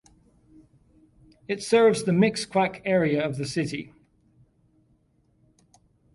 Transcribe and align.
It 1.47 1.61
serves 1.61 2.05
the 2.05 2.11
Mixcoac 2.11 2.81
area 2.85 3.23
of 3.23 3.37
the 3.37 3.45
city. 3.45 3.93